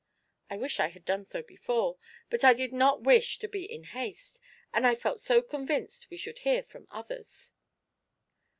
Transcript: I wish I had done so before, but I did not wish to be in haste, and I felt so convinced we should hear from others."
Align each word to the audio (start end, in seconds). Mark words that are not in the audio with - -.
I 0.49 0.57
wish 0.57 0.79
I 0.79 0.87
had 0.87 1.05
done 1.05 1.25
so 1.25 1.43
before, 1.43 1.99
but 2.31 2.43
I 2.43 2.55
did 2.55 2.73
not 2.73 3.03
wish 3.03 3.37
to 3.37 3.47
be 3.47 3.71
in 3.71 3.83
haste, 3.83 4.39
and 4.73 4.87
I 4.87 4.95
felt 4.95 5.19
so 5.19 5.43
convinced 5.43 6.09
we 6.09 6.17
should 6.17 6.39
hear 6.39 6.63
from 6.63 6.87
others." 6.89 7.51